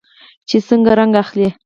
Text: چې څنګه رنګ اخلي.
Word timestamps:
چې 0.49 0.57
څنګه 0.67 0.91
رنګ 0.99 1.13
اخلي. 1.23 1.47